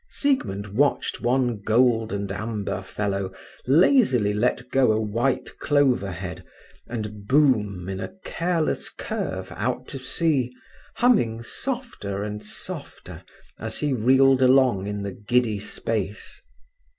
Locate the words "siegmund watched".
0.09-1.21